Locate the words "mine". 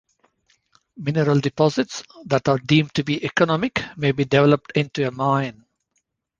5.11-5.63